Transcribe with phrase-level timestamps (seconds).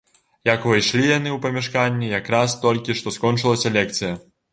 [0.47, 4.17] Як увайшлі яны ў памяшканне, якраз толькі што скончылася лекцыя.